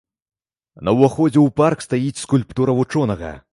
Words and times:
На 0.89 0.93
ўваходзе 0.95 1.39
ў 1.41 1.47
парк 1.63 1.85
стаіць 1.89 2.21
скульптура 2.23 2.79
вучонага. 2.81 3.33